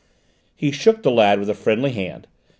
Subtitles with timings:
[0.55, 2.25] He shook the lad with a friendly hand.